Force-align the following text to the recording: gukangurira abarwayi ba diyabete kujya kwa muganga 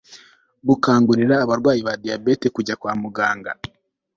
gukangurira 0.67 1.35
abarwayi 1.43 1.81
ba 1.87 1.93
diyabete 2.01 2.47
kujya 2.55 2.75
kwa 2.81 2.93
muganga 3.01 3.51